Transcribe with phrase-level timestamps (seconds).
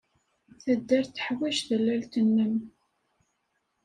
[0.63, 2.55] Taddart teḥwaj tallalt-nnem.